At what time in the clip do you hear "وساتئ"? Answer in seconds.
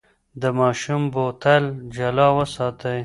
2.37-2.99